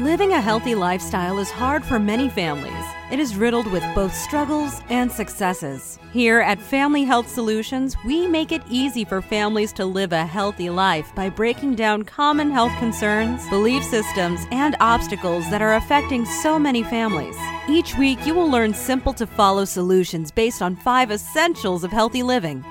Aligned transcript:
Living 0.00 0.32
a 0.32 0.40
healthy 0.40 0.74
lifestyle 0.74 1.38
is 1.38 1.52
hard 1.52 1.84
for 1.84 2.00
many 2.00 2.28
families. 2.28 2.84
It 3.12 3.20
is 3.20 3.36
riddled 3.36 3.70
with 3.70 3.84
both 3.94 4.12
struggles 4.12 4.80
and 4.88 5.10
successes. 5.10 6.00
Here 6.12 6.40
at 6.40 6.58
Family 6.58 7.04
Health 7.04 7.28
Solutions, 7.28 7.96
we 8.04 8.26
make 8.26 8.50
it 8.50 8.62
easy 8.68 9.04
for 9.04 9.22
families 9.22 9.72
to 9.74 9.86
live 9.86 10.12
a 10.12 10.26
healthy 10.26 10.68
life 10.68 11.14
by 11.14 11.30
breaking 11.30 11.76
down 11.76 12.02
common 12.02 12.50
health 12.50 12.76
concerns, 12.80 13.48
belief 13.50 13.84
systems, 13.84 14.40
and 14.50 14.74
obstacles 14.80 15.48
that 15.50 15.62
are 15.62 15.74
affecting 15.74 16.26
so 16.26 16.58
many 16.58 16.82
families. 16.82 17.36
Each 17.68 17.96
week, 17.96 18.26
you 18.26 18.34
will 18.34 18.50
learn 18.50 18.74
simple 18.74 19.12
to 19.12 19.28
follow 19.28 19.64
solutions 19.64 20.32
based 20.32 20.60
on 20.60 20.74
five 20.74 21.12
essentials 21.12 21.84
of 21.84 21.92
healthy 21.92 22.24
living. 22.24 22.64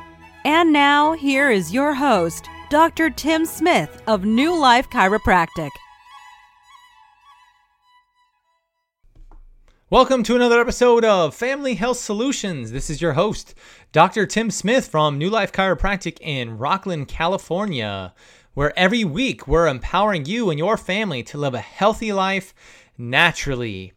And 0.43 0.73
now, 0.73 1.13
here 1.13 1.49
is 1.51 1.73
your 1.73 1.93
host, 1.93 2.49
Dr. 2.69 3.09
Tim 3.09 3.45
Smith 3.45 4.03
of 4.07 4.25
New 4.25 4.53
Life 4.53 4.89
Chiropractic. 4.89 5.69
Welcome 9.93 10.23
to 10.23 10.35
another 10.35 10.59
episode 10.59 11.05
of 11.05 11.35
Family 11.35 11.75
Health 11.75 11.97
Solutions. 11.97 12.71
This 12.71 12.89
is 12.89 12.99
your 12.99 13.13
host, 13.13 13.53
Dr. 13.91 14.25
Tim 14.25 14.49
Smith 14.49 14.87
from 14.87 15.19
New 15.19 15.29
Life 15.29 15.51
Chiropractic 15.51 16.17
in 16.19 16.57
Rocklin, 16.57 17.07
California, 17.07 18.11
where 18.55 18.73
every 18.75 19.03
week 19.03 19.47
we're 19.47 19.67
empowering 19.67 20.25
you 20.25 20.49
and 20.49 20.57
your 20.57 20.77
family 20.77 21.21
to 21.21 21.37
live 21.37 21.53
a 21.53 21.59
healthy 21.59 22.11
life 22.11 22.55
naturally. 22.97 23.93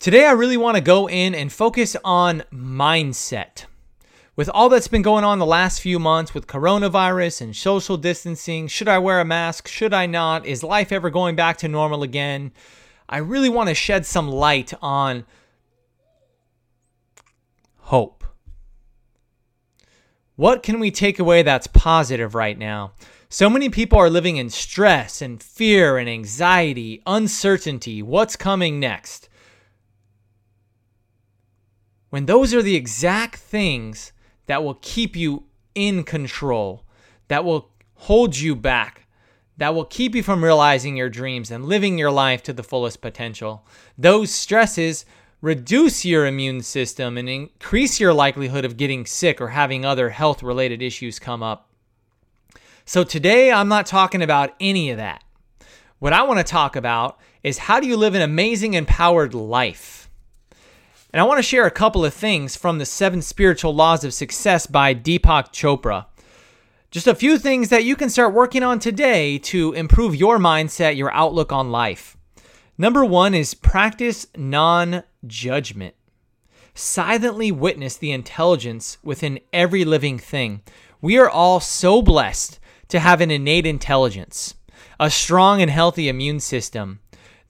Today, 0.00 0.26
I 0.26 0.32
really 0.32 0.56
want 0.56 0.78
to 0.78 0.82
go 0.82 1.08
in 1.08 1.36
and 1.36 1.52
focus 1.52 1.96
on 2.04 2.42
mindset. 2.52 3.66
With 4.34 4.50
all 4.52 4.68
that's 4.68 4.88
been 4.88 5.00
going 5.00 5.22
on 5.22 5.38
the 5.38 5.46
last 5.46 5.80
few 5.80 6.00
months 6.00 6.34
with 6.34 6.48
coronavirus 6.48 7.42
and 7.42 7.54
social 7.54 7.96
distancing, 7.96 8.66
should 8.66 8.88
I 8.88 8.98
wear 8.98 9.20
a 9.20 9.24
mask? 9.24 9.68
Should 9.68 9.94
I 9.94 10.06
not? 10.06 10.44
Is 10.44 10.64
life 10.64 10.90
ever 10.90 11.08
going 11.08 11.36
back 11.36 11.56
to 11.58 11.68
normal 11.68 12.02
again? 12.02 12.50
I 13.10 13.18
really 13.18 13.48
want 13.48 13.68
to 13.68 13.74
shed 13.74 14.06
some 14.06 14.28
light 14.28 14.72
on 14.80 15.24
hope. 17.78 18.22
What 20.36 20.62
can 20.62 20.78
we 20.78 20.92
take 20.92 21.18
away 21.18 21.42
that's 21.42 21.66
positive 21.66 22.36
right 22.36 22.56
now? 22.56 22.92
So 23.28 23.50
many 23.50 23.68
people 23.68 23.98
are 23.98 24.08
living 24.08 24.36
in 24.36 24.48
stress 24.48 25.20
and 25.20 25.42
fear 25.42 25.98
and 25.98 26.08
anxiety, 26.08 27.02
uncertainty. 27.04 28.00
What's 28.00 28.36
coming 28.36 28.78
next? 28.78 29.28
When 32.10 32.26
those 32.26 32.54
are 32.54 32.62
the 32.62 32.76
exact 32.76 33.36
things 33.36 34.12
that 34.46 34.62
will 34.62 34.78
keep 34.82 35.16
you 35.16 35.44
in 35.74 36.04
control, 36.04 36.84
that 37.26 37.44
will 37.44 37.70
hold 37.94 38.36
you 38.36 38.54
back, 38.54 39.06
that 39.60 39.74
will 39.74 39.84
keep 39.84 40.14
you 40.14 40.22
from 40.22 40.42
realizing 40.42 40.96
your 40.96 41.10
dreams 41.10 41.50
and 41.50 41.66
living 41.66 41.98
your 41.98 42.10
life 42.10 42.42
to 42.42 42.50
the 42.50 42.62
fullest 42.62 43.02
potential. 43.02 43.66
Those 43.98 44.30
stresses 44.30 45.04
reduce 45.42 46.02
your 46.02 46.24
immune 46.24 46.62
system 46.62 47.18
and 47.18 47.28
increase 47.28 48.00
your 48.00 48.14
likelihood 48.14 48.64
of 48.64 48.78
getting 48.78 49.04
sick 49.04 49.38
or 49.38 49.48
having 49.48 49.84
other 49.84 50.08
health 50.08 50.42
related 50.42 50.80
issues 50.80 51.18
come 51.18 51.42
up. 51.42 51.68
So, 52.86 53.04
today 53.04 53.52
I'm 53.52 53.68
not 53.68 53.84
talking 53.84 54.22
about 54.22 54.54
any 54.60 54.88
of 54.88 54.96
that. 54.96 55.22
What 55.98 56.14
I 56.14 56.22
want 56.22 56.38
to 56.38 56.44
talk 56.44 56.74
about 56.74 57.20
is 57.42 57.58
how 57.58 57.80
do 57.80 57.86
you 57.86 57.98
live 57.98 58.14
an 58.14 58.22
amazing, 58.22 58.72
empowered 58.72 59.34
life? 59.34 60.08
And 61.12 61.20
I 61.20 61.24
want 61.24 61.36
to 61.36 61.42
share 61.42 61.66
a 61.66 61.70
couple 61.70 62.02
of 62.06 62.14
things 62.14 62.56
from 62.56 62.78
the 62.78 62.86
Seven 62.86 63.20
Spiritual 63.20 63.74
Laws 63.74 64.04
of 64.04 64.14
Success 64.14 64.66
by 64.66 64.94
Deepak 64.94 65.52
Chopra. 65.52 66.06
Just 66.90 67.06
a 67.06 67.14
few 67.14 67.38
things 67.38 67.68
that 67.68 67.84
you 67.84 67.94
can 67.94 68.10
start 68.10 68.34
working 68.34 68.64
on 68.64 68.80
today 68.80 69.38
to 69.38 69.72
improve 69.74 70.16
your 70.16 70.38
mindset, 70.38 70.96
your 70.96 71.12
outlook 71.12 71.52
on 71.52 71.70
life. 71.70 72.16
Number 72.76 73.04
one 73.04 73.32
is 73.32 73.54
practice 73.54 74.26
non 74.36 75.04
judgment. 75.24 75.94
Silently 76.74 77.52
witness 77.52 77.96
the 77.96 78.10
intelligence 78.10 78.98
within 79.04 79.38
every 79.52 79.84
living 79.84 80.18
thing. 80.18 80.62
We 81.00 81.16
are 81.16 81.30
all 81.30 81.60
so 81.60 82.02
blessed 82.02 82.58
to 82.88 82.98
have 82.98 83.20
an 83.20 83.30
innate 83.30 83.66
intelligence, 83.66 84.56
a 84.98 85.10
strong 85.10 85.62
and 85.62 85.70
healthy 85.70 86.08
immune 86.08 86.40
system. 86.40 86.98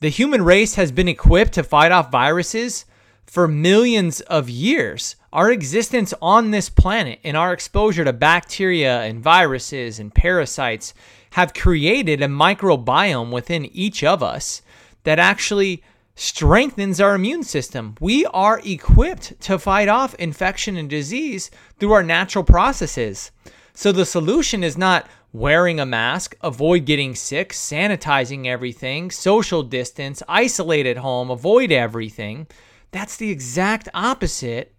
The 0.00 0.10
human 0.10 0.42
race 0.42 0.74
has 0.74 0.92
been 0.92 1.08
equipped 1.08 1.54
to 1.54 1.62
fight 1.62 1.92
off 1.92 2.12
viruses 2.12 2.84
for 3.30 3.46
millions 3.46 4.20
of 4.22 4.50
years. 4.50 5.14
Our 5.32 5.52
existence 5.52 6.12
on 6.20 6.50
this 6.50 6.68
planet 6.68 7.20
and 7.22 7.36
our 7.36 7.52
exposure 7.52 8.04
to 8.04 8.12
bacteria 8.12 9.02
and 9.02 9.22
viruses 9.22 10.00
and 10.00 10.12
parasites 10.12 10.94
have 11.30 11.54
created 11.54 12.22
a 12.22 12.26
microbiome 12.26 13.30
within 13.30 13.66
each 13.66 14.02
of 14.02 14.20
us 14.20 14.62
that 15.04 15.20
actually 15.20 15.84
strengthens 16.16 17.00
our 17.00 17.14
immune 17.14 17.44
system. 17.44 17.94
We 18.00 18.26
are 18.26 18.60
equipped 18.64 19.40
to 19.42 19.60
fight 19.60 19.86
off 19.86 20.16
infection 20.16 20.76
and 20.76 20.90
disease 20.90 21.52
through 21.78 21.92
our 21.92 22.02
natural 22.02 22.42
processes. 22.42 23.30
So 23.74 23.92
the 23.92 24.04
solution 24.04 24.64
is 24.64 24.76
not 24.76 25.08
wearing 25.32 25.78
a 25.78 25.86
mask, 25.86 26.34
avoid 26.40 26.84
getting 26.84 27.14
sick, 27.14 27.50
sanitizing 27.50 28.46
everything, 28.46 29.12
social 29.12 29.62
distance, 29.62 30.20
isolate 30.26 30.86
at 30.86 30.96
home, 30.96 31.30
avoid 31.30 31.70
everything. 31.70 32.48
That's 32.90 33.16
the 33.16 33.30
exact 33.30 33.88
opposite 33.94 34.74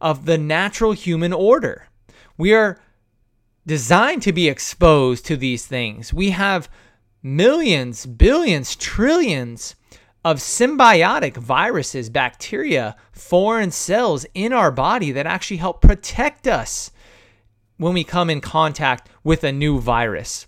of 0.00 0.24
the 0.24 0.38
natural 0.38 0.92
human 0.92 1.32
order. 1.32 1.88
We 2.36 2.54
are 2.54 2.80
designed 3.66 4.22
to 4.22 4.32
be 4.32 4.48
exposed 4.48 5.26
to 5.26 5.36
these 5.36 5.66
things. 5.66 6.12
We 6.12 6.30
have 6.30 6.70
millions, 7.22 8.06
billions, 8.06 8.74
trillions 8.76 9.74
of 10.24 10.38
symbiotic 10.38 11.36
viruses, 11.36 12.10
bacteria, 12.10 12.96
foreign 13.12 13.70
cells 13.70 14.26
in 14.34 14.52
our 14.52 14.70
body 14.70 15.12
that 15.12 15.26
actually 15.26 15.58
help 15.58 15.80
protect 15.80 16.46
us 16.46 16.90
when 17.76 17.94
we 17.94 18.04
come 18.04 18.28
in 18.28 18.40
contact 18.40 19.08
with 19.24 19.44
a 19.44 19.52
new 19.52 19.80
virus. 19.80 20.46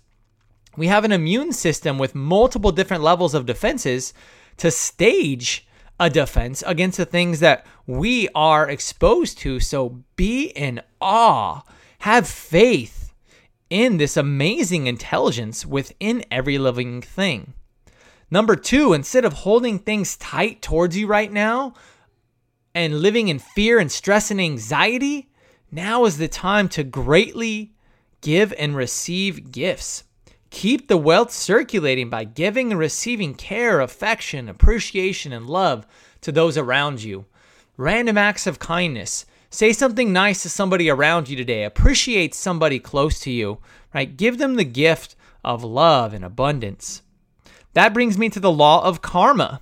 We 0.75 0.87
have 0.87 1.05
an 1.05 1.11
immune 1.11 1.53
system 1.53 1.97
with 1.97 2.15
multiple 2.15 2.71
different 2.71 3.03
levels 3.03 3.33
of 3.33 3.45
defenses 3.45 4.13
to 4.57 4.69
stage 4.71 5.67
a 6.03 6.09
defense 6.09 6.61
against 6.67 6.97
the 6.97 7.05
things 7.05 7.39
that 7.39 7.65
we 7.87 8.27
are 8.35 8.69
exposed 8.69 9.37
to. 9.39 9.61
So 9.61 10.03
be 10.17 10.47
in 10.47 10.81
awe, 10.99 11.61
have 11.99 12.27
faith 12.27 13.13
in 13.69 13.95
this 13.97 14.17
amazing 14.17 14.87
intelligence 14.87 15.65
within 15.65 16.25
every 16.29 16.57
living 16.57 17.01
thing. 17.01 17.53
Number 18.29 18.57
two, 18.57 18.91
instead 18.91 19.23
of 19.23 19.31
holding 19.31 19.79
things 19.79 20.17
tight 20.17 20.61
towards 20.61 20.97
you 20.97 21.07
right 21.07 21.31
now 21.31 21.73
and 22.75 22.99
living 22.99 23.29
in 23.29 23.39
fear 23.39 23.79
and 23.79 23.89
stress 23.89 24.29
and 24.29 24.41
anxiety, 24.41 25.29
now 25.71 26.03
is 26.03 26.17
the 26.17 26.27
time 26.27 26.67
to 26.69 26.83
greatly 26.83 27.75
give 28.19 28.53
and 28.57 28.75
receive 28.75 29.53
gifts. 29.53 30.03
Keep 30.53 30.87
the 30.87 30.97
wealth 30.97 31.31
circulating 31.31 32.11
by 32.11 32.23
giving 32.25 32.69
and 32.69 32.79
receiving 32.79 33.33
care, 33.33 33.81
affection, 33.81 34.47
appreciation, 34.47 35.33
and 35.33 35.47
love 35.49 35.87
to 36.21 36.31
those 36.31 36.59
around 36.59 37.01
you. 37.01 37.25
Random 37.75 38.19
acts 38.19 38.45
of 38.45 38.59
kindness. 38.59 39.25
Say 39.49 39.73
something 39.73 40.13
nice 40.13 40.43
to 40.43 40.49
somebody 40.49 40.91
around 40.91 41.27
you 41.27 41.35
today. 41.35 41.63
Appreciate 41.63 42.35
somebody 42.35 42.79
close 42.79 43.19
to 43.21 43.31
you, 43.31 43.57
right? 43.95 44.15
Give 44.15 44.37
them 44.37 44.53
the 44.53 44.63
gift 44.63 45.15
of 45.43 45.63
love 45.63 46.13
and 46.13 46.23
abundance. 46.23 47.01
That 47.73 47.91
brings 47.91 48.19
me 48.19 48.29
to 48.29 48.39
the 48.39 48.51
law 48.51 48.85
of 48.85 49.01
karma. 49.01 49.59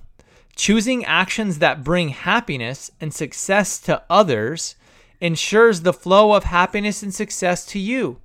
Choosing 0.56 1.06
actions 1.06 1.58
that 1.58 1.82
bring 1.82 2.10
happiness 2.10 2.90
and 3.00 3.14
success 3.14 3.80
to 3.80 4.02
others 4.10 4.76
ensures 5.22 5.80
the 5.80 5.94
flow 5.94 6.34
of 6.34 6.44
happiness 6.44 7.02
and 7.02 7.14
success 7.14 7.64
to 7.66 7.78
you. 7.78 8.20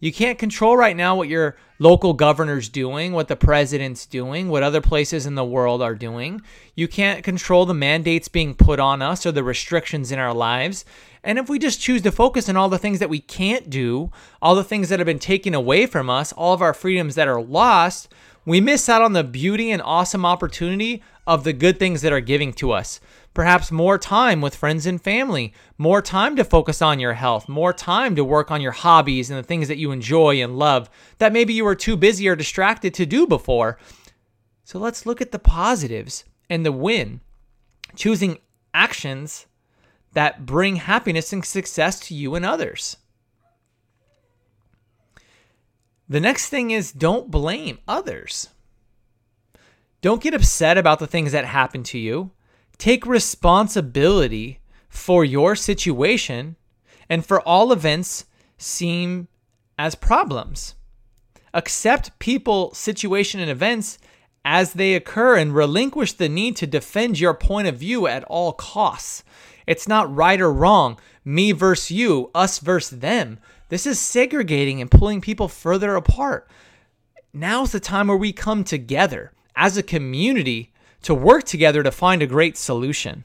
You 0.00 0.14
can't 0.14 0.38
control 0.38 0.78
right 0.78 0.96
now 0.96 1.14
what 1.14 1.28
your 1.28 1.56
local 1.78 2.14
governor's 2.14 2.68
doing, 2.68 3.12
what 3.12 3.28
the 3.28 3.36
president's 3.36 4.06
doing, 4.06 4.48
what 4.48 4.62
other 4.62 4.80
places 4.80 5.26
in 5.26 5.34
the 5.34 5.44
world 5.44 5.82
are 5.82 5.94
doing. 5.94 6.42
You 6.74 6.88
can't 6.88 7.24
control 7.24 7.66
the 7.66 7.74
mandates 7.74 8.28
being 8.28 8.54
put 8.54 8.80
on 8.80 9.02
us 9.02 9.26
or 9.26 9.32
the 9.32 9.44
restrictions 9.44 10.10
in 10.10 10.18
our 10.18 10.34
lives. 10.34 10.84
And 11.22 11.38
if 11.38 11.48
we 11.48 11.58
just 11.58 11.80
choose 11.80 12.02
to 12.02 12.12
focus 12.12 12.48
on 12.48 12.56
all 12.56 12.68
the 12.68 12.78
things 12.78 12.98
that 13.00 13.10
we 13.10 13.20
can't 13.20 13.68
do, 13.68 14.10
all 14.40 14.54
the 14.54 14.64
things 14.64 14.88
that 14.88 14.98
have 14.98 15.06
been 15.06 15.18
taken 15.18 15.54
away 15.54 15.86
from 15.86 16.08
us, 16.08 16.32
all 16.32 16.54
of 16.54 16.62
our 16.62 16.74
freedoms 16.74 17.14
that 17.16 17.28
are 17.28 17.42
lost, 17.42 18.08
we 18.44 18.60
miss 18.60 18.88
out 18.88 19.02
on 19.02 19.12
the 19.12 19.24
beauty 19.24 19.70
and 19.70 19.82
awesome 19.82 20.24
opportunity 20.24 21.02
of 21.26 21.42
the 21.42 21.52
good 21.52 21.78
things 21.78 22.02
that 22.02 22.12
are 22.12 22.20
giving 22.20 22.52
to 22.52 22.70
us 22.70 23.00
perhaps 23.36 23.70
more 23.70 23.98
time 23.98 24.40
with 24.40 24.56
friends 24.56 24.86
and 24.86 25.02
family, 25.02 25.52
more 25.76 26.00
time 26.00 26.34
to 26.36 26.42
focus 26.42 26.80
on 26.80 26.98
your 26.98 27.12
health, 27.12 27.50
more 27.50 27.70
time 27.70 28.16
to 28.16 28.24
work 28.24 28.50
on 28.50 28.62
your 28.62 28.72
hobbies 28.72 29.28
and 29.28 29.38
the 29.38 29.42
things 29.46 29.68
that 29.68 29.76
you 29.76 29.92
enjoy 29.92 30.42
and 30.42 30.58
love 30.58 30.88
that 31.18 31.34
maybe 31.34 31.52
you 31.52 31.62
were 31.62 31.74
too 31.74 31.98
busy 31.98 32.26
or 32.26 32.34
distracted 32.34 32.94
to 32.94 33.04
do 33.04 33.26
before. 33.26 33.76
So 34.64 34.78
let's 34.78 35.04
look 35.04 35.20
at 35.20 35.32
the 35.32 35.38
positives 35.38 36.24
and 36.48 36.64
the 36.64 36.72
win, 36.72 37.20
choosing 37.94 38.38
actions 38.72 39.44
that 40.14 40.46
bring 40.46 40.76
happiness 40.76 41.30
and 41.30 41.44
success 41.44 42.00
to 42.08 42.14
you 42.14 42.36
and 42.36 42.46
others. 42.46 42.96
The 46.08 46.20
next 46.20 46.48
thing 46.48 46.70
is 46.70 46.90
don't 46.90 47.30
blame 47.30 47.80
others. 47.86 48.48
Don't 50.00 50.22
get 50.22 50.32
upset 50.32 50.78
about 50.78 51.00
the 51.00 51.06
things 51.06 51.32
that 51.32 51.44
happen 51.44 51.82
to 51.82 51.98
you. 51.98 52.30
Take 52.78 53.06
responsibility 53.06 54.60
for 54.88 55.24
your 55.24 55.56
situation 55.56 56.56
and 57.08 57.24
for 57.24 57.40
all 57.40 57.72
events 57.72 58.24
seem 58.58 59.28
as 59.78 59.94
problems. 59.94 60.74
Accept 61.54 62.18
people, 62.18 62.72
situation, 62.74 63.40
and 63.40 63.50
events 63.50 63.98
as 64.44 64.74
they 64.74 64.94
occur 64.94 65.36
and 65.36 65.54
relinquish 65.54 66.12
the 66.12 66.28
need 66.28 66.56
to 66.56 66.66
defend 66.66 67.18
your 67.18 67.34
point 67.34 67.66
of 67.66 67.78
view 67.78 68.06
at 68.06 68.24
all 68.24 68.52
costs. 68.52 69.24
It's 69.66 69.88
not 69.88 70.14
right 70.14 70.40
or 70.40 70.52
wrong, 70.52 70.98
me 71.24 71.52
versus 71.52 71.90
you, 71.90 72.30
us 72.34 72.60
versus 72.60 73.00
them. 73.00 73.40
This 73.68 73.86
is 73.86 73.98
segregating 73.98 74.80
and 74.80 74.90
pulling 74.90 75.20
people 75.20 75.48
further 75.48 75.96
apart. 75.96 76.48
Now's 77.32 77.72
the 77.72 77.80
time 77.80 78.06
where 78.06 78.16
we 78.16 78.32
come 78.32 78.62
together 78.62 79.32
as 79.56 79.76
a 79.76 79.82
community 79.82 80.72
to 81.06 81.14
work 81.14 81.44
together 81.44 81.84
to 81.84 81.90
find 81.92 82.20
a 82.20 82.26
great 82.26 82.56
solution, 82.56 83.22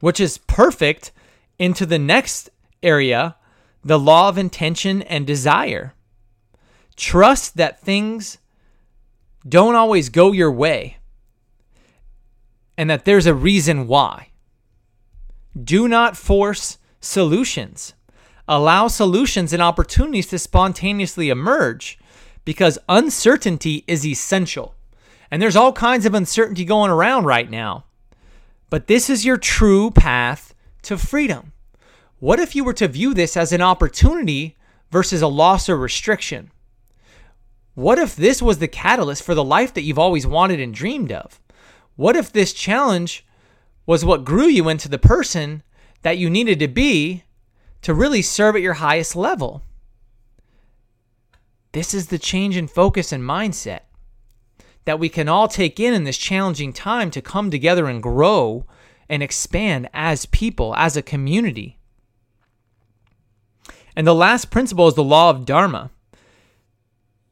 which 0.00 0.18
is 0.18 0.38
perfect 0.38 1.12
into 1.58 1.84
the 1.84 1.98
next 1.98 2.48
area 2.82 3.36
the 3.84 3.98
law 3.98 4.30
of 4.30 4.38
intention 4.38 5.02
and 5.02 5.26
desire. 5.26 5.92
Trust 6.96 7.58
that 7.58 7.82
things 7.82 8.38
don't 9.46 9.74
always 9.74 10.08
go 10.08 10.32
your 10.32 10.50
way 10.50 10.96
and 12.78 12.88
that 12.88 13.04
there's 13.04 13.26
a 13.26 13.34
reason 13.34 13.86
why. 13.86 14.28
Do 15.62 15.86
not 15.88 16.16
force 16.16 16.78
solutions. 17.02 17.92
Allow 18.48 18.88
solutions 18.88 19.52
and 19.52 19.60
opportunities 19.60 20.28
to 20.28 20.38
spontaneously 20.38 21.28
emerge 21.28 21.98
because 22.46 22.78
uncertainty 22.88 23.84
is 23.86 24.06
essential. 24.06 24.74
And 25.32 25.40
there's 25.40 25.56
all 25.56 25.72
kinds 25.72 26.04
of 26.04 26.12
uncertainty 26.12 26.62
going 26.66 26.90
around 26.90 27.24
right 27.24 27.50
now. 27.50 27.86
But 28.68 28.86
this 28.86 29.08
is 29.08 29.24
your 29.24 29.38
true 29.38 29.90
path 29.90 30.54
to 30.82 30.98
freedom. 30.98 31.52
What 32.18 32.38
if 32.38 32.54
you 32.54 32.64
were 32.64 32.74
to 32.74 32.86
view 32.86 33.14
this 33.14 33.34
as 33.34 33.50
an 33.50 33.62
opportunity 33.62 34.58
versus 34.90 35.22
a 35.22 35.28
loss 35.28 35.70
or 35.70 35.76
restriction? 35.78 36.50
What 37.74 37.98
if 37.98 38.14
this 38.14 38.42
was 38.42 38.58
the 38.58 38.68
catalyst 38.68 39.22
for 39.22 39.34
the 39.34 39.42
life 39.42 39.72
that 39.72 39.80
you've 39.80 39.98
always 39.98 40.26
wanted 40.26 40.60
and 40.60 40.74
dreamed 40.74 41.10
of? 41.10 41.40
What 41.96 42.14
if 42.14 42.30
this 42.30 42.52
challenge 42.52 43.24
was 43.86 44.04
what 44.04 44.26
grew 44.26 44.48
you 44.48 44.68
into 44.68 44.90
the 44.90 44.98
person 44.98 45.62
that 46.02 46.18
you 46.18 46.28
needed 46.28 46.58
to 46.58 46.68
be 46.68 47.24
to 47.80 47.94
really 47.94 48.20
serve 48.20 48.54
at 48.54 48.60
your 48.60 48.74
highest 48.74 49.16
level? 49.16 49.62
This 51.72 51.94
is 51.94 52.08
the 52.08 52.18
change 52.18 52.54
in 52.54 52.68
focus 52.68 53.12
and 53.12 53.22
mindset 53.22 53.80
that 54.84 54.98
we 54.98 55.08
can 55.08 55.28
all 55.28 55.48
take 55.48 55.78
in 55.78 55.94
in 55.94 56.04
this 56.04 56.18
challenging 56.18 56.72
time 56.72 57.10
to 57.10 57.22
come 57.22 57.50
together 57.50 57.86
and 57.86 58.02
grow 58.02 58.66
and 59.08 59.22
expand 59.22 59.88
as 59.92 60.26
people, 60.26 60.74
as 60.76 60.96
a 60.96 61.02
community. 61.02 61.78
And 63.94 64.06
the 64.06 64.14
last 64.14 64.50
principle 64.50 64.88
is 64.88 64.94
the 64.94 65.04
law 65.04 65.30
of 65.30 65.44
Dharma. 65.44 65.90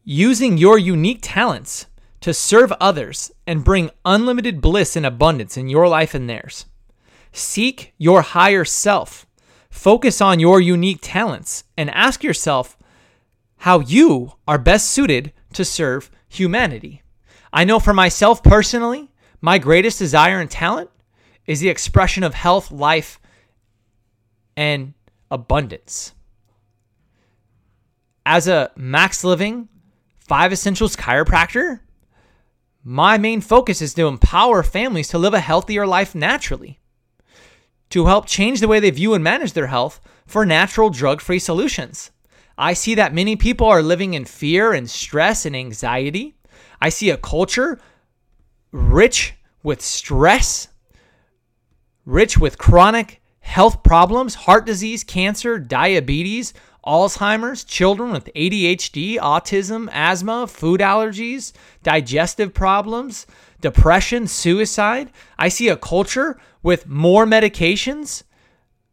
Using 0.04 0.58
your 0.58 0.78
unique 0.78 1.20
talents 1.22 1.86
to 2.20 2.34
serve 2.34 2.72
others 2.80 3.32
and 3.46 3.64
bring 3.64 3.90
unlimited 4.04 4.60
bliss 4.60 4.94
and 4.94 5.06
abundance 5.06 5.56
in 5.56 5.68
your 5.68 5.88
life 5.88 6.14
and 6.14 6.28
theirs. 6.28 6.66
Seek 7.32 7.94
your 7.96 8.22
higher 8.22 8.64
self. 8.64 9.26
Focus 9.70 10.20
on 10.20 10.40
your 10.40 10.60
unique 10.60 10.98
talents 11.00 11.64
and 11.76 11.90
ask 11.90 12.22
yourself 12.22 12.76
how 13.58 13.80
you 13.80 14.32
are 14.48 14.58
best 14.58 14.90
suited 14.90 15.32
to 15.52 15.64
serve 15.64 16.10
humanity. 16.28 17.02
I 17.52 17.64
know 17.64 17.80
for 17.80 17.92
myself 17.92 18.42
personally, 18.42 19.08
my 19.40 19.58
greatest 19.58 19.98
desire 19.98 20.40
and 20.40 20.50
talent 20.50 20.90
is 21.46 21.60
the 21.60 21.68
expression 21.68 22.22
of 22.22 22.34
health, 22.34 22.70
life, 22.70 23.20
and 24.56 24.94
abundance. 25.30 26.12
As 28.24 28.46
a 28.46 28.70
max 28.76 29.24
living, 29.24 29.68
five 30.18 30.52
essentials 30.52 30.94
chiropractor, 30.94 31.80
my 32.84 33.18
main 33.18 33.40
focus 33.40 33.82
is 33.82 33.94
to 33.94 34.06
empower 34.06 34.62
families 34.62 35.08
to 35.08 35.18
live 35.18 35.34
a 35.34 35.40
healthier 35.40 35.86
life 35.86 36.14
naturally, 36.14 36.78
to 37.90 38.06
help 38.06 38.26
change 38.26 38.60
the 38.60 38.68
way 38.68 38.80
they 38.80 38.90
view 38.90 39.14
and 39.14 39.24
manage 39.24 39.52
their 39.52 39.66
health 39.66 40.00
for 40.26 40.46
natural 40.46 40.90
drug 40.90 41.20
free 41.20 41.38
solutions. 41.38 42.10
I 42.56 42.74
see 42.74 42.94
that 42.94 43.14
many 43.14 43.36
people 43.36 43.66
are 43.66 43.82
living 43.82 44.14
in 44.14 44.24
fear 44.24 44.72
and 44.72 44.88
stress 44.88 45.44
and 45.44 45.56
anxiety. 45.56 46.36
I 46.80 46.88
see 46.88 47.10
a 47.10 47.16
culture 47.16 47.80
rich 48.72 49.34
with 49.62 49.82
stress, 49.82 50.68
rich 52.04 52.38
with 52.38 52.58
chronic 52.58 53.20
health 53.40 53.82
problems, 53.82 54.34
heart 54.34 54.64
disease, 54.64 55.04
cancer, 55.04 55.58
diabetes, 55.58 56.54
Alzheimer's, 56.86 57.64
children 57.64 58.10
with 58.10 58.30
ADHD, 58.34 59.18
autism, 59.18 59.88
asthma, 59.92 60.46
food 60.46 60.80
allergies, 60.80 61.52
digestive 61.82 62.54
problems, 62.54 63.26
depression, 63.60 64.26
suicide. 64.26 65.10
I 65.38 65.48
see 65.48 65.68
a 65.68 65.76
culture 65.76 66.38
with 66.62 66.86
more 66.86 67.26
medications 67.26 68.22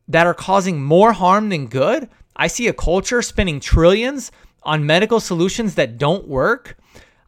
that 0.08 0.28
are 0.28 0.34
causing 0.34 0.82
more 0.82 1.14
harm 1.14 1.50
than 1.50 1.68
good. 1.68 2.10
I 2.36 2.48
see 2.48 2.68
a 2.68 2.74
culture 2.74 3.22
spending 3.22 3.60
trillions 3.60 4.32
on 4.64 4.86
medical 4.86 5.20
solutions 5.20 5.76
that 5.76 5.98
don't 5.98 6.28
work. 6.28 6.78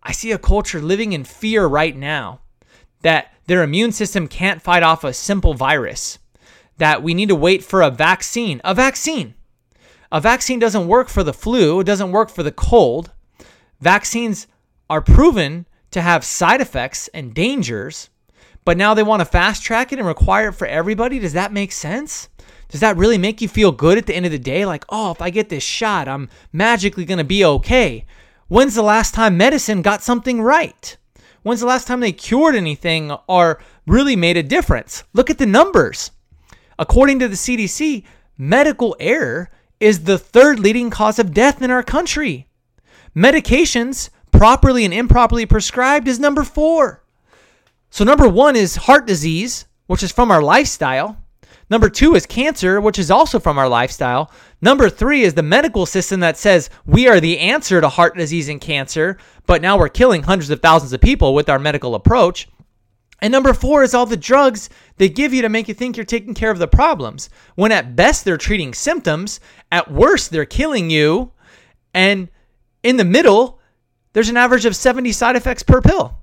I 0.04 0.12
see 0.12 0.32
a 0.32 0.38
culture 0.38 0.82
living 0.82 1.14
in 1.14 1.24
fear 1.24 1.66
right 1.66 1.96
now 1.96 2.42
that 3.02 3.34
their 3.48 3.64
immune 3.64 3.92
system 3.92 4.28
can't 4.28 4.62
fight 4.62 4.84
off 4.84 5.04
a 5.04 5.14
simple 5.14 5.54
virus, 5.54 6.20
that 6.78 7.04
we 7.04 7.14
need 7.14 7.30
to 7.30 7.36
wait 7.36 7.64
for 7.64 7.82
a 7.82 7.90
vaccine. 7.90 8.62
A 8.64 8.74
vaccine. 8.74 9.34
A 10.12 10.22
vaccine 10.22 10.60
doesn't 10.60 10.88
work 10.88 11.10
for 11.10 11.24
the 11.24 11.34
flu, 11.34 11.80
it 11.80 11.86
doesn't 11.86 12.12
work 12.12 12.30
for 12.30 12.44
the 12.44 12.52
cold. 12.52 13.12
Vaccines 13.80 14.48
are 14.90 15.02
proven 15.02 15.66
to 15.92 16.02
have 16.02 16.24
side 16.24 16.62
effects 16.62 17.08
and 17.14 17.34
dangers, 17.34 18.10
but 18.66 18.78
now 18.78 18.94
they 18.94 19.04
want 19.04 19.22
to 19.22 19.26
fast 19.26 19.64
track 19.64 19.92
it 19.94 20.00
and 20.00 20.08
require 20.08 20.50
it 20.50 20.54
for 20.54 20.68
everybody. 20.68 21.20
Does 21.20 21.34
that 21.34 21.54
make 21.54 21.72
sense? 21.72 22.30
does 22.70 22.82
that 22.82 22.98
really 22.98 23.18
make 23.18 23.42
you 23.42 23.50
feel 23.50 23.72
good 23.72 23.98
at 23.98 24.06
the 24.06 24.16
end 24.16 24.26
of 24.26 24.32
the 24.32 24.40
day? 24.40 24.66
Like, 24.66 24.86
oh, 24.90 25.12
if 25.12 25.22
I 25.22 25.32
get 25.32 25.50
this 25.50 25.64
shot, 25.64 26.08
I'm 26.08 26.30
magically 26.54 27.04
going 27.04 27.18
to 27.18 27.24
be 27.24 27.44
okay. 27.44 28.06
When's 28.50 28.74
the 28.74 28.82
last 28.82 29.14
time 29.14 29.38
medicine 29.38 29.84
got 29.84 30.02
something 30.02 30.42
right? 30.42 30.98
When's 31.44 31.60
the 31.60 31.68
last 31.68 31.86
time 31.86 32.00
they 32.00 32.12
cured 32.12 32.56
anything 32.56 33.12
or 33.28 33.62
really 33.86 34.16
made 34.16 34.38
a 34.38 34.44
difference? 34.44 35.04
Look 35.14 35.30
at 35.30 35.38
the 35.38 35.46
numbers. 35.46 36.10
According 36.80 37.20
to 37.20 37.28
the 37.28 37.36
CDC, 37.36 38.04
medical 38.40 38.96
error 39.00 39.52
is 39.80 40.04
the 40.04 40.18
third 40.18 40.60
leading 40.60 40.90
cause 40.90 41.20
of 41.20 41.32
death 41.32 41.62
in 41.62 41.70
our 41.70 41.84
country. 41.84 42.48
Medications, 43.16 44.10
properly 44.32 44.84
and 44.84 44.96
improperly 44.96 45.46
prescribed, 45.46 46.08
is 46.08 46.20
number 46.20 46.44
four. 46.44 47.04
So, 47.92 48.04
number 48.04 48.28
one 48.28 48.56
is 48.56 48.78
heart 48.78 49.06
disease, 49.06 49.66
which 49.86 50.02
is 50.02 50.12
from 50.12 50.32
our 50.32 50.42
lifestyle. 50.42 51.18
Number 51.70 51.90
two 51.90 52.16
is 52.16 52.26
cancer, 52.26 52.82
which 52.82 52.98
is 52.98 53.12
also 53.12 53.40
from 53.40 53.58
our 53.58 53.70
lifestyle. 53.70 54.32
Number 54.62 54.90
three 54.90 55.22
is 55.22 55.36
the 55.36 55.44
medical 55.44 55.86
system 55.86 56.20
that 56.22 56.38
says 56.38 56.70
we 56.86 57.08
are 57.08 57.20
the 57.20 57.40
answer 57.40 57.80
to 57.80 57.90
heart 57.90 58.16
disease 58.18 58.50
and 58.50 58.60
cancer, 58.60 59.18
but 59.46 59.62
now 59.62 59.78
we're 59.78 59.90
killing 59.90 60.24
hundreds 60.24 60.50
of 60.50 60.62
thousands 60.62 60.94
of 60.94 61.02
people 61.02 61.34
with 61.34 61.48
our 61.48 61.60
medical 61.60 61.94
approach. 61.94 62.48
And 63.22 63.32
number 63.32 63.54
four 63.54 63.84
is 63.84 63.94
all 63.94 64.06
the 64.06 64.18
drugs 64.18 64.70
they 64.98 65.10
give 65.10 65.34
you 65.34 65.42
to 65.42 65.50
make 65.50 65.68
you 65.68 65.74
think 65.74 65.98
you're 65.98 66.06
taking 66.06 66.34
care 66.34 66.52
of 66.52 66.60
the 66.60 66.68
problems, 66.68 67.30
when 67.56 67.72
at 67.72 67.96
best 67.96 68.26
they're 68.26 68.38
treating 68.38 68.74
symptoms, 68.74 69.40
at 69.72 69.92
worst 69.92 70.32
they're 70.32 70.46
killing 70.46 70.90
you, 70.90 71.32
and 71.94 72.30
in 72.82 72.98
the 72.98 73.06
middle, 73.06 73.60
there's 74.14 74.30
an 74.30 74.38
average 74.38 74.66
of 74.66 74.76
70 74.76 75.12
side 75.12 75.36
effects 75.36 75.64
per 75.64 75.82
pill. 75.82 76.16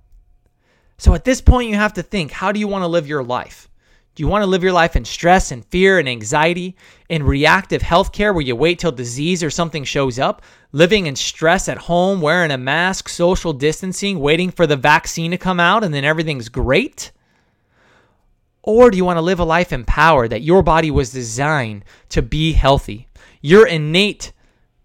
So 0.98 1.14
at 1.14 1.24
this 1.24 1.42
point, 1.42 1.68
you 1.68 1.74
have 1.74 1.92
to 1.94 2.02
think 2.02 2.32
how 2.32 2.50
do 2.50 2.58
you 2.58 2.68
want 2.68 2.82
to 2.82 2.88
live 2.88 3.06
your 3.06 3.22
life? 3.22 3.68
Do 4.16 4.22
you 4.22 4.28
want 4.28 4.44
to 4.44 4.46
live 4.46 4.62
your 4.62 4.72
life 4.72 4.96
in 4.96 5.04
stress 5.04 5.52
and 5.52 5.62
fear 5.66 5.98
and 5.98 6.08
anxiety, 6.08 6.74
in 7.10 7.22
reactive 7.22 7.82
healthcare 7.82 8.32
where 8.32 8.40
you 8.40 8.56
wait 8.56 8.78
till 8.78 8.90
disease 8.90 9.42
or 9.42 9.50
something 9.50 9.84
shows 9.84 10.18
up, 10.18 10.40
living 10.72 11.06
in 11.06 11.14
stress 11.14 11.68
at 11.68 11.76
home, 11.76 12.22
wearing 12.22 12.50
a 12.50 12.56
mask, 12.56 13.10
social 13.10 13.52
distancing, 13.52 14.18
waiting 14.18 14.50
for 14.50 14.66
the 14.66 14.74
vaccine 14.74 15.32
to 15.32 15.36
come 15.36 15.60
out 15.60 15.84
and 15.84 15.92
then 15.92 16.02
everything's 16.02 16.48
great? 16.48 17.12
Or 18.62 18.90
do 18.90 18.96
you 18.96 19.04
want 19.04 19.18
to 19.18 19.20
live 19.22 19.38
a 19.38 19.44
life 19.44 19.70
empowered 19.70 20.30
that 20.30 20.40
your 20.40 20.62
body 20.62 20.90
was 20.90 21.12
designed 21.12 21.84
to 22.08 22.22
be 22.22 22.52
healthy? 22.52 23.08
Your 23.42 23.66
innate 23.66 24.32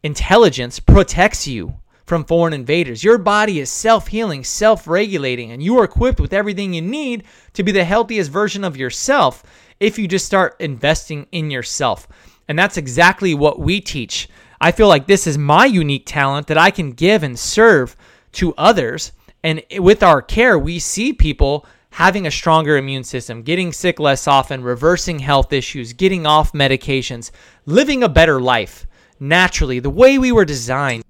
intelligence 0.03 0.81
protects 0.81 1.47
you 1.47 1.79
from 2.11 2.25
foreign 2.25 2.51
invaders. 2.51 3.05
Your 3.05 3.17
body 3.17 3.61
is 3.61 3.71
self 3.71 4.09
healing, 4.09 4.43
self 4.43 4.85
regulating, 4.85 5.53
and 5.53 5.63
you 5.63 5.79
are 5.79 5.85
equipped 5.85 6.19
with 6.19 6.33
everything 6.33 6.73
you 6.73 6.81
need 6.81 7.23
to 7.53 7.63
be 7.63 7.71
the 7.71 7.85
healthiest 7.85 8.29
version 8.29 8.65
of 8.65 8.75
yourself 8.75 9.43
if 9.79 9.97
you 9.97 10.09
just 10.09 10.25
start 10.25 10.57
investing 10.59 11.25
in 11.31 11.49
yourself. 11.49 12.09
And 12.49 12.59
that's 12.59 12.75
exactly 12.75 13.33
what 13.33 13.59
we 13.59 13.79
teach. 13.79 14.27
I 14.59 14.73
feel 14.73 14.89
like 14.89 15.07
this 15.07 15.25
is 15.25 15.37
my 15.37 15.63
unique 15.65 16.03
talent 16.05 16.47
that 16.47 16.57
I 16.57 16.69
can 16.69 16.91
give 16.91 17.23
and 17.23 17.39
serve 17.39 17.95
to 18.33 18.53
others. 18.57 19.13
And 19.41 19.63
with 19.77 20.03
our 20.03 20.21
care, 20.21 20.59
we 20.59 20.79
see 20.79 21.13
people 21.13 21.65
having 21.91 22.27
a 22.27 22.31
stronger 22.31 22.75
immune 22.75 23.05
system, 23.05 23.41
getting 23.41 23.71
sick 23.71 24.01
less 24.01 24.27
often, 24.27 24.63
reversing 24.65 25.19
health 25.19 25.53
issues, 25.53 25.93
getting 25.93 26.25
off 26.25 26.51
medications, 26.51 27.31
living 27.65 28.03
a 28.03 28.09
better 28.09 28.41
life 28.41 28.85
naturally, 29.21 29.79
the 29.79 29.89
way 29.89 30.17
we 30.17 30.33
were 30.33 30.43
designed. 30.43 31.05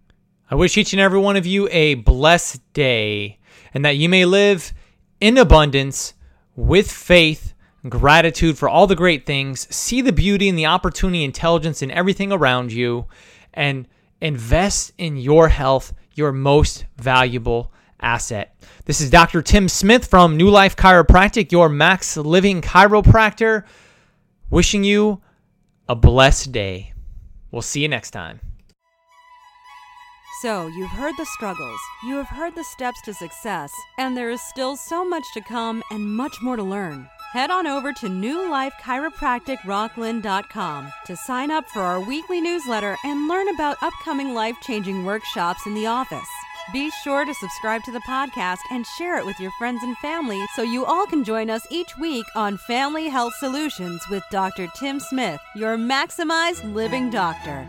I 0.51 0.55
wish 0.55 0.77
each 0.77 0.91
and 0.91 0.99
every 0.99 1.17
one 1.17 1.37
of 1.37 1.45
you 1.45 1.69
a 1.71 1.93
blessed 1.93 2.59
day 2.73 3.39
and 3.73 3.85
that 3.85 3.95
you 3.95 4.09
may 4.09 4.25
live 4.25 4.73
in 5.21 5.37
abundance 5.37 6.13
with 6.57 6.91
faith, 6.91 7.53
gratitude 7.87 8.57
for 8.57 8.67
all 8.67 8.85
the 8.85 8.97
great 8.97 9.25
things, 9.25 9.73
see 9.73 10.01
the 10.01 10.11
beauty 10.11 10.49
and 10.49 10.57
the 10.57 10.65
opportunity, 10.65 11.23
intelligence 11.23 11.81
in 11.81 11.89
everything 11.89 12.33
around 12.33 12.73
you, 12.73 13.05
and 13.53 13.87
invest 14.19 14.91
in 14.97 15.15
your 15.15 15.47
health, 15.47 15.93
your 16.15 16.33
most 16.33 16.83
valuable 16.97 17.71
asset. 18.01 18.53
This 18.83 18.99
is 18.99 19.09
Dr. 19.09 19.41
Tim 19.41 19.69
Smith 19.69 20.05
from 20.05 20.35
New 20.35 20.49
Life 20.49 20.75
Chiropractic, 20.75 21.53
your 21.53 21.69
max 21.69 22.17
living 22.17 22.61
chiropractor, 22.61 23.63
wishing 24.49 24.83
you 24.83 25.21
a 25.87 25.95
blessed 25.95 26.51
day. 26.51 26.91
We'll 27.51 27.61
see 27.61 27.83
you 27.83 27.87
next 27.87 28.11
time. 28.11 28.41
So, 30.41 30.65
you've 30.65 30.89
heard 30.89 31.13
the 31.17 31.25
struggles, 31.25 31.79
you 32.03 32.15
have 32.15 32.29
heard 32.29 32.55
the 32.55 32.63
steps 32.63 32.99
to 33.03 33.13
success, 33.13 33.71
and 33.99 34.17
there 34.17 34.31
is 34.31 34.41
still 34.41 34.75
so 34.75 35.07
much 35.07 35.23
to 35.35 35.41
come 35.41 35.83
and 35.91 36.15
much 36.15 36.41
more 36.41 36.55
to 36.55 36.63
learn. 36.63 37.07
Head 37.31 37.51
on 37.51 37.67
over 37.67 37.93
to 37.93 38.07
newlifechiropracticrocklin.com 38.07 40.91
to 41.05 41.15
sign 41.15 41.51
up 41.51 41.69
for 41.69 41.81
our 41.81 41.99
weekly 41.99 42.41
newsletter 42.41 42.97
and 43.05 43.27
learn 43.27 43.49
about 43.49 43.77
upcoming 43.83 44.33
life 44.33 44.55
changing 44.63 45.05
workshops 45.05 45.67
in 45.67 45.75
the 45.75 45.85
office. 45.85 46.27
Be 46.73 46.89
sure 47.03 47.23
to 47.23 47.35
subscribe 47.35 47.83
to 47.83 47.91
the 47.91 47.99
podcast 47.99 48.61
and 48.71 48.83
share 48.97 49.19
it 49.19 49.25
with 49.27 49.39
your 49.39 49.51
friends 49.59 49.83
and 49.83 49.95
family 49.99 50.43
so 50.55 50.63
you 50.63 50.85
all 50.85 51.05
can 51.05 51.23
join 51.23 51.51
us 51.51 51.67
each 51.69 51.95
week 51.99 52.25
on 52.35 52.57
Family 52.57 53.09
Health 53.09 53.35
Solutions 53.35 54.01
with 54.09 54.23
Dr. 54.31 54.67
Tim 54.75 54.99
Smith, 54.99 55.39
your 55.55 55.77
maximized 55.77 56.73
living 56.73 57.11
doctor. 57.11 57.67